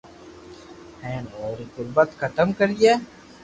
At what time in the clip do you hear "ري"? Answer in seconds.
1.57-1.65